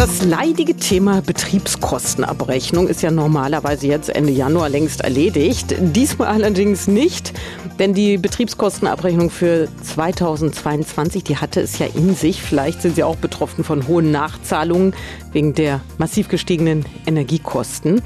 Das 0.00 0.24
leidige 0.24 0.76
Thema 0.76 1.20
Betriebskostenabrechnung 1.20 2.88
ist 2.88 3.02
ja 3.02 3.10
normalerweise 3.10 3.86
jetzt 3.86 4.08
Ende 4.08 4.32
Januar 4.32 4.70
längst 4.70 5.02
erledigt. 5.02 5.74
Diesmal 5.78 6.28
allerdings 6.28 6.86
nicht, 6.86 7.34
denn 7.78 7.92
die 7.92 8.16
Betriebskostenabrechnung 8.16 9.28
für 9.28 9.68
2022, 9.82 11.22
die 11.22 11.36
hatte 11.36 11.60
es 11.60 11.78
ja 11.78 11.86
in 11.94 12.14
sich. 12.14 12.40
Vielleicht 12.40 12.80
sind 12.80 12.96
Sie 12.96 13.02
auch 13.02 13.16
betroffen 13.16 13.62
von 13.62 13.86
hohen 13.88 14.10
Nachzahlungen 14.10 14.94
wegen 15.32 15.52
der 15.52 15.82
massiv 15.98 16.28
gestiegenen 16.28 16.86
Energiekosten. 17.06 18.00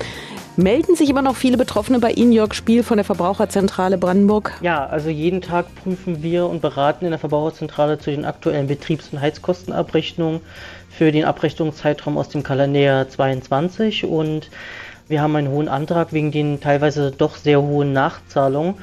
Melden 0.57 0.95
sich 0.95 1.11
immer 1.11 1.23
noch 1.23 1.35
viele 1.35 1.57
Betroffene 1.57 1.99
bei 1.99 2.13
Ihnen, 2.13 2.31
Jörg 2.31 2.55
Spiel 2.55 2.85
von 2.85 2.97
der 2.97 3.05
Verbraucherzentrale 3.05 3.99
Brandenburg? 3.99 4.53
Ja, 4.63 4.87
also 4.87 5.11
jeden 5.11 5.41
Tag 5.41 5.67
prüfen 5.83 6.23
wir 6.23 6.47
und 6.47 6.63
beraten 6.63 7.05
in 7.05 7.11
der 7.11 7.19
Verbraucherzentrale 7.19 7.99
zu 7.99 8.13
den 8.13 8.25
aktuellen 8.25 8.69
Betriebs- 8.69 9.09
und 9.13 9.21
Heizkostenabrechnungen 9.21 10.41
für 10.91 11.11
den 11.11 11.25
Abrechnungszeitraum 11.25 12.17
aus 12.17 12.29
dem 12.29 12.45
Kalenderjahr 12.45 13.09
22 13.09 14.05
und 14.05 14.49
wir 15.09 15.21
haben 15.21 15.35
einen 15.35 15.51
hohen 15.51 15.69
Antrag 15.69 16.13
wegen 16.13 16.31
den 16.31 16.61
teilweise 16.61 17.11
doch 17.11 17.35
sehr 17.35 17.61
hohen 17.61 17.93
Nachzahlungen. 17.93 18.77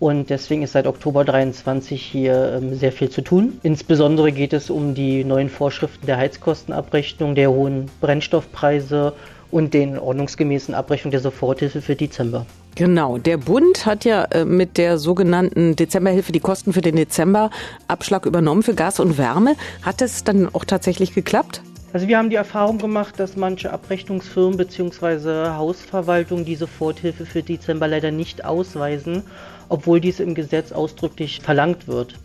Und 0.00 0.28
deswegen 0.28 0.62
ist 0.62 0.72
seit 0.72 0.86
Oktober 0.86 1.24
23 1.24 2.02
hier 2.02 2.60
ähm, 2.60 2.74
sehr 2.74 2.92
viel 2.92 3.08
zu 3.08 3.22
tun. 3.22 3.58
Insbesondere 3.62 4.32
geht 4.32 4.52
es 4.52 4.68
um 4.68 4.94
die 4.94 5.24
neuen 5.24 5.48
Vorschriften 5.48 6.04
der 6.04 6.18
Heizkostenabrechnung, 6.18 7.34
der 7.34 7.50
hohen 7.50 7.86
Brennstoffpreise 8.00 9.14
und 9.54 9.72
den 9.72 9.96
ordnungsgemäßen 10.00 10.74
Abrechnung 10.74 11.12
der 11.12 11.20
Soforthilfe 11.20 11.80
für 11.80 11.94
Dezember. 11.94 12.44
Genau, 12.74 13.18
der 13.18 13.36
Bund 13.36 13.86
hat 13.86 14.04
ja 14.04 14.24
äh, 14.24 14.44
mit 14.44 14.78
der 14.78 14.98
sogenannten 14.98 15.76
Dezemberhilfe 15.76 16.32
die 16.32 16.40
Kosten 16.40 16.72
für 16.72 16.80
den 16.80 16.96
Dezemberabschlag 16.96 18.26
übernommen 18.26 18.64
für 18.64 18.74
Gas 18.74 18.98
und 18.98 19.16
Wärme. 19.16 19.54
Hat 19.82 20.02
es 20.02 20.24
dann 20.24 20.52
auch 20.52 20.64
tatsächlich 20.64 21.14
geklappt? 21.14 21.62
Also 21.94 22.08
wir 22.08 22.18
haben 22.18 22.28
die 22.28 22.34
Erfahrung 22.34 22.78
gemacht, 22.78 23.20
dass 23.20 23.36
manche 23.36 23.72
Abrechnungsfirmen 23.72 24.56
bzw. 24.56 25.50
Hausverwaltungen 25.50 26.44
die 26.44 26.56
Soforthilfe 26.56 27.24
für 27.24 27.44
Dezember 27.44 27.86
leider 27.86 28.10
nicht 28.10 28.44
ausweisen, 28.44 29.22
obwohl 29.68 30.00
dies 30.00 30.18
im 30.18 30.34
Gesetz 30.34 30.72
ausdrücklich 30.72 31.38
verlangt 31.40 31.86
wird. 31.86 32.16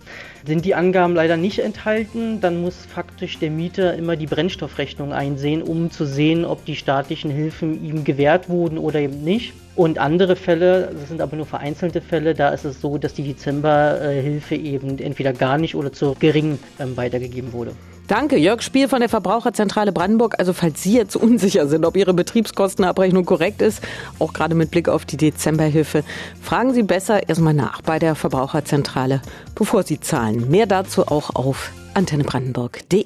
Sind 0.44 0.66
die 0.66 0.74
Angaben 0.74 1.14
leider 1.14 1.38
nicht 1.38 1.60
enthalten, 1.60 2.42
dann 2.42 2.60
muss 2.64 2.78
faktisch 2.78 3.38
der 3.38 3.52
Mieter 3.52 3.94
immer 3.94 4.16
die 4.16 4.26
Brennstoffrechnung 4.26 5.14
einsehen, 5.14 5.62
um 5.62 5.92
zu 5.92 6.08
sehen, 6.08 6.46
ob 6.46 6.66
die 6.66 6.76
staatlichen 6.76 7.30
Hilfen 7.30 7.86
ihm 7.86 8.04
gewährt 8.04 8.50
wurden 8.50 8.80
oder 8.80 9.00
eben 9.00 9.24
nicht. 9.24 9.54
Und 9.76 10.00
andere 10.00 10.36
Fälle, 10.36 10.90
das 11.00 11.10
sind 11.10 11.22
aber 11.22 11.38
nur 11.38 11.46
vereinzelte 11.46 12.02
Fälle, 12.02 12.34
da 12.34 12.50
ist 12.50 12.66
es 12.66 12.82
so, 12.82 12.98
dass 12.98 13.14
die 13.14 13.24
Dezemberhilfe 13.24 14.56
eben 14.56 14.98
entweder 14.98 15.32
gar 15.32 15.60
nicht 15.60 15.76
oder 15.76 15.94
zu 15.94 16.16
gering 16.20 16.58
ähm, 16.80 16.98
weitergegeben 16.98 17.54
wurde. 17.54 17.74
Danke, 18.10 18.38
Jörg 18.38 18.64
Spiel 18.64 18.88
von 18.88 19.02
der 19.02 19.08
Verbraucherzentrale 19.08 19.92
Brandenburg. 19.92 20.40
Also 20.40 20.52
falls 20.52 20.82
Sie 20.82 20.94
jetzt 20.94 21.16
unsicher 21.16 21.68
sind, 21.68 21.86
ob 21.86 21.96
Ihre 21.96 22.16
Betriebskostenabrechnung 22.16 23.24
korrekt 23.24 23.62
ist, 23.62 23.84
auch 24.18 24.34
gerade 24.34 24.56
mit 24.56 24.72
Blick 24.72 24.90
auf 24.90 25.06
die 25.06 25.16
Dezemberhilfe, 25.16 26.04
fragen 26.42 26.74
Sie 26.74 26.82
besser 26.82 27.30
erstmal 27.30 27.54
nach 27.54 27.84
bei 27.84 28.00
der 28.00 28.16
Verbraucherzentrale, 28.16 29.22
bevor 29.54 29.84
Sie 29.84 30.00
zahlen. 30.00 30.50
Mehr 30.50 30.66
dazu 30.66 31.06
auch 31.06 31.36
auf 31.36 31.72
antennebrandenburg.de. 31.94 33.06